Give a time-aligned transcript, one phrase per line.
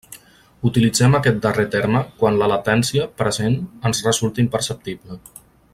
[0.69, 3.61] Utilitzem aquest darrer terme quan la latència present
[3.91, 5.21] ens resulta imperceptible.